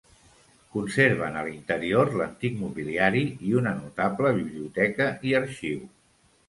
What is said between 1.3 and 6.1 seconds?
a l'interior l'antic mobiliari i una notable biblioteca i arxiu.